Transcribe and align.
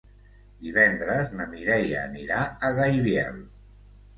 Divendres 0.61 1.29
na 1.35 1.47
Mireia 1.53 2.01
anirà 2.07 2.41
a 2.49 2.73
Gaibiel. 2.81 3.41